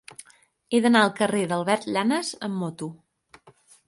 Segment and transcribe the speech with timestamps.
[0.69, 2.89] He d'anar al carrer d'Albert Llanas amb moto.